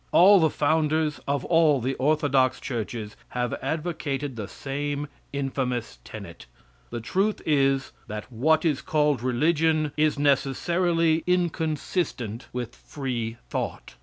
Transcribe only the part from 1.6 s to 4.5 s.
the orthodox churches have advocated the